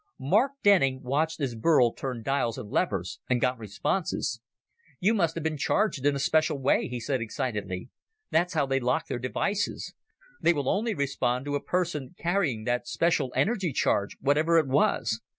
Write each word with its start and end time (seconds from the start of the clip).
Mark 0.19 0.53
Denning 0.63 1.03
watched 1.03 1.39
as 1.41 1.53
Burl 1.53 1.93
turned 1.93 2.23
dials 2.23 2.57
and 2.57 2.71
levers 2.71 3.19
and 3.29 3.39
got 3.39 3.59
responses. 3.59 4.41
"You 4.99 5.13
must 5.13 5.35
have 5.35 5.43
been 5.43 5.59
charged 5.59 6.03
in 6.07 6.15
a 6.15 6.19
special 6.19 6.57
way," 6.57 6.87
he 6.87 6.99
said 6.99 7.21
excitedly. 7.21 7.91
"That's 8.31 8.55
how 8.55 8.65
they 8.65 8.79
lock 8.79 9.05
their 9.05 9.19
devices. 9.19 9.93
They 10.41 10.53
will 10.53 10.67
only 10.69 10.95
respond 10.95 11.45
to 11.45 11.53
a 11.55 11.61
person 11.61 12.15
carrying 12.17 12.63
that 12.63 12.87
special 12.87 13.31
energy 13.35 13.71
charge, 13.73 14.17
whatever 14.21 14.57
it 14.57 14.65
was. 14.67 15.21